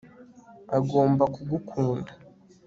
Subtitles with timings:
[0.77, 2.11] agomba kugukunda